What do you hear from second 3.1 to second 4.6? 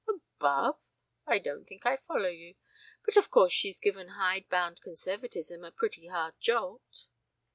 of course she's given hide